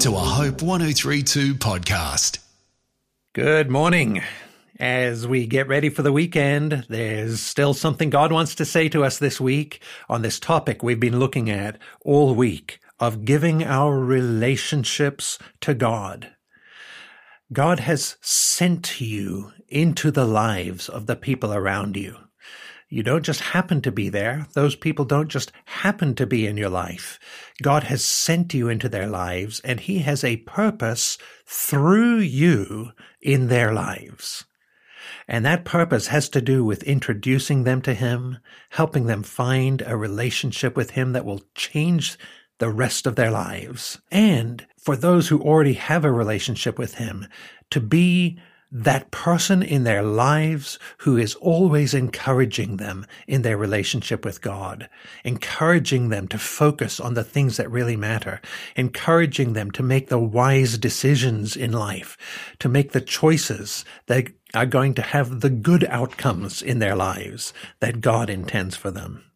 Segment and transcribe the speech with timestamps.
[0.00, 2.38] to a Hope 1032 podcast.
[3.34, 4.22] Good morning.
[4.78, 9.04] As we get ready for the weekend, there's still something God wants to say to
[9.04, 13.98] us this week on this topic we've been looking at all week of giving our
[14.00, 16.30] relationships to God.
[17.52, 22.16] God has sent you into the lives of the people around you.
[22.92, 24.48] You don't just happen to be there.
[24.54, 27.20] Those people don't just happen to be in your life.
[27.62, 31.16] God has sent you into their lives and he has a purpose
[31.46, 32.90] through you
[33.22, 34.44] in their lives.
[35.28, 38.38] And that purpose has to do with introducing them to him,
[38.70, 42.18] helping them find a relationship with him that will change
[42.58, 44.00] the rest of their lives.
[44.10, 47.28] And for those who already have a relationship with him,
[47.70, 48.40] to be
[48.72, 54.88] that person in their lives who is always encouraging them in their relationship with God,
[55.24, 58.40] encouraging them to focus on the things that really matter,
[58.76, 62.16] encouraging them to make the wise decisions in life,
[62.60, 67.52] to make the choices that are going to have the good outcomes in their lives
[67.80, 69.29] that God intends for them.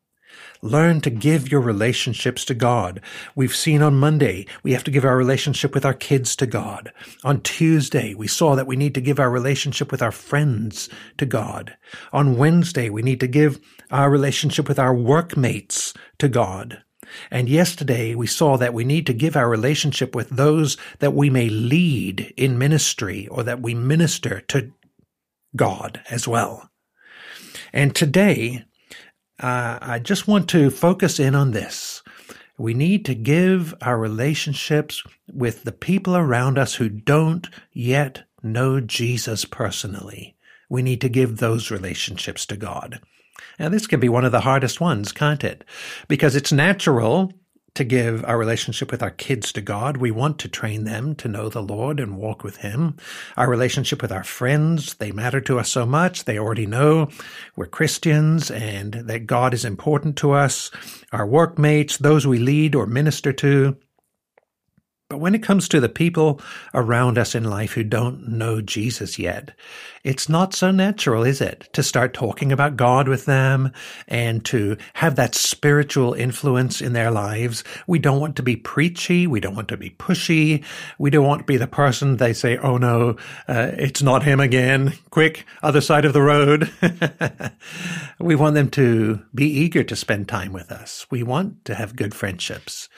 [0.62, 3.00] Learn to give your relationships to God.
[3.34, 6.92] We've seen on Monday, we have to give our relationship with our kids to God.
[7.22, 11.26] On Tuesday, we saw that we need to give our relationship with our friends to
[11.26, 11.76] God.
[12.12, 13.60] On Wednesday, we need to give
[13.91, 16.82] our relationship with our workmates to God.
[17.30, 21.30] And yesterday we saw that we need to give our relationship with those that we
[21.30, 24.72] may lead in ministry or that we minister to
[25.54, 26.70] God as well.
[27.72, 28.64] And today
[29.40, 32.02] uh, I just want to focus in on this.
[32.56, 38.80] We need to give our relationships with the people around us who don't yet know
[38.80, 40.36] Jesus personally.
[40.68, 43.00] We need to give those relationships to God.
[43.58, 45.64] Now, this can be one of the hardest ones, can't it?
[46.08, 47.32] Because it's natural
[47.75, 49.97] to give our relationship with our kids to God.
[49.97, 52.97] We want to train them to know the Lord and walk with Him.
[53.36, 56.25] Our relationship with our friends, they matter to us so much.
[56.25, 57.09] They already know
[57.56, 60.71] we're Christians and that God is important to us.
[61.12, 63.77] Our workmates, those we lead or minister to,
[65.14, 66.41] but when it comes to the people
[66.75, 69.52] around us in life who don't know Jesus yet,
[70.02, 73.70] it's not so natural, is it, to start talking about God with them
[74.08, 77.62] and to have that spiritual influence in their lives?
[77.86, 79.28] We don't want to be preachy.
[79.28, 80.64] We don't want to be pushy.
[80.98, 83.10] We don't want to be the person they say, oh no,
[83.47, 84.94] uh, it's not him again.
[85.10, 86.72] Quick, other side of the road.
[88.24, 91.06] we want them to be eager to spend time with us.
[91.10, 92.88] We want to have good friendships.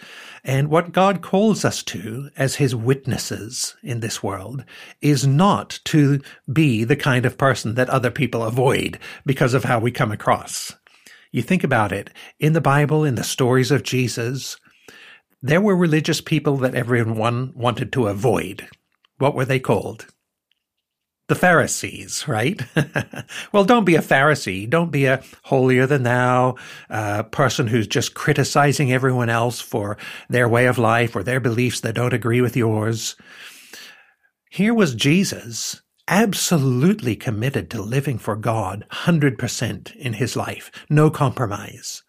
[0.44, 4.64] And what God calls us to as his witnesses in this world
[5.00, 6.20] is not to
[6.52, 10.72] be the kind of person that other people avoid because of how we come across.
[11.32, 14.56] You think about it in the Bible, in the stories of Jesus,
[15.42, 18.68] there were religious people that everyone wanted to avoid.
[19.18, 20.06] What were they called?
[21.28, 22.60] The Pharisees, right?
[23.52, 24.68] well, don't be a Pharisee.
[24.68, 26.56] Don't be a holier than thou
[26.88, 29.96] uh, person who's just criticizing everyone else for
[30.28, 33.16] their way of life or their beliefs that don't agree with yours.
[34.50, 42.04] Here was Jesus absolutely committed to living for God 100% in his life, no compromise.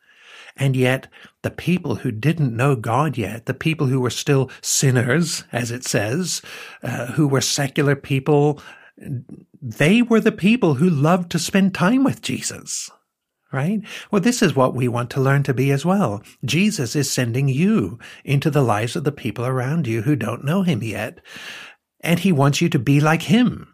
[0.56, 1.08] And yet,
[1.44, 5.84] the people who didn't know God yet, the people who were still sinners, as it
[5.84, 6.42] says,
[6.82, 8.60] uh, who were secular people,
[9.62, 12.90] they were the people who loved to spend time with Jesus.
[13.54, 13.80] Right?
[14.12, 16.22] Well, this is what we want to learn to be as well.
[16.44, 20.64] Jesus is sending you into the lives of the people around you who don't know
[20.64, 21.20] him yet.
[22.02, 23.74] And he wants you to be like him,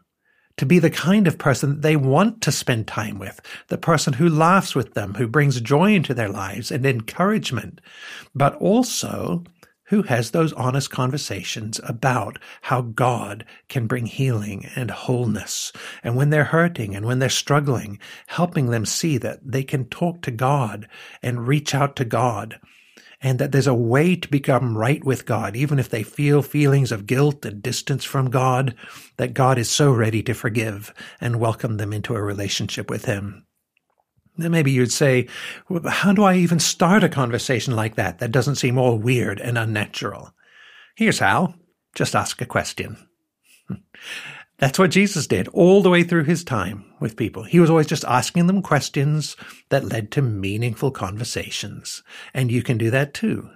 [0.58, 4.14] to be the kind of person that they want to spend time with, the person
[4.14, 7.82] who laughs with them, who brings joy into their lives and encouragement,
[8.36, 9.44] but also
[9.86, 15.72] who has those honest conversations about how God can bring healing and wholeness.
[16.04, 20.22] And when they're hurting and when they're struggling, helping them see that they can talk
[20.22, 20.88] to God
[21.22, 22.60] and reach out to God.
[23.26, 26.92] And that there's a way to become right with God, even if they feel feelings
[26.92, 28.76] of guilt and distance from God,
[29.16, 33.46] that God is so ready to forgive and welcome them into a relationship with Him.
[34.38, 35.28] Then maybe you'd say,
[35.88, 38.20] how do I even start a conversation like that?
[38.20, 40.34] That doesn't seem all weird and unnatural.
[40.96, 41.56] Here's how.
[41.94, 42.98] Just ask a question.
[44.58, 47.44] That's what Jesus did all the way through his time with people.
[47.44, 49.36] He was always just asking them questions
[49.70, 52.02] that led to meaningful conversations.
[52.34, 53.50] And you can do that too.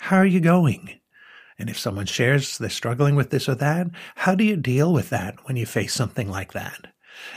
[0.00, 0.98] How are you going?
[1.58, 5.10] And if someone shares they're struggling with this or that, how do you deal with
[5.10, 6.88] that when you face something like that?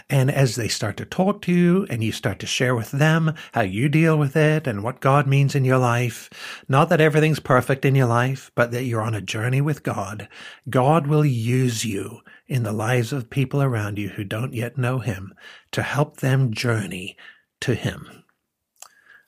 [0.09, 3.33] And as they start to talk to you and you start to share with them
[3.53, 6.29] how you deal with it and what God means in your life,
[6.67, 10.27] not that everything's perfect in your life, but that you're on a journey with God,
[10.69, 14.99] God will use you in the lives of people around you who don't yet know
[14.99, 15.33] Him
[15.71, 17.15] to help them journey
[17.61, 18.23] to Him.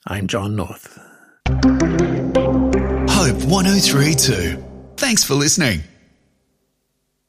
[0.06, 0.98] I'm John North.
[3.24, 4.62] Hope 1032.
[4.96, 5.82] Thanks for listening.